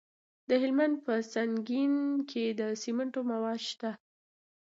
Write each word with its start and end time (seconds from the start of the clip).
د 0.49 0.51
هلمند 0.61 0.95
په 1.05 1.13
سنګین 1.33 1.95
کې 2.29 2.45
د 2.59 2.61
سمنټو 2.81 3.21
مواد 3.31 3.59
شته. 3.69 3.91